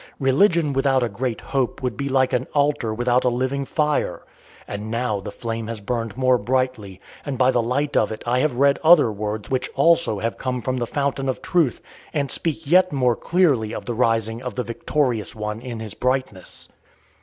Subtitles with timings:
[0.17, 4.23] Religion without a great hope would be like an altar without a living fire.
[4.67, 8.39] And now the flame has burned more brightly, and by the light of it I
[8.39, 11.81] have read other words which also have come from the fountain of Truth,
[12.15, 16.67] and speak yet more clearly of the rising of the Victorious One in his brightness."